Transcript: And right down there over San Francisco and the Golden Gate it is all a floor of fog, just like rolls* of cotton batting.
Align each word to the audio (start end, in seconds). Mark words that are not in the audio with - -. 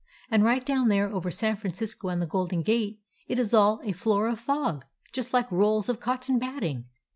And 0.31 0.43
right 0.43 0.65
down 0.65 0.87
there 0.87 1.13
over 1.13 1.29
San 1.29 1.57
Francisco 1.57 2.07
and 2.09 2.19
the 2.19 2.25
Golden 2.25 2.61
Gate 2.61 2.99
it 3.27 3.37
is 3.37 3.53
all 3.53 3.79
a 3.83 3.91
floor 3.91 4.27
of 4.29 4.39
fog, 4.39 4.83
just 5.13 5.31
like 5.31 5.51
rolls* 5.51 5.89
of 5.89 5.99
cotton 5.99 6.39
batting. 6.39 6.85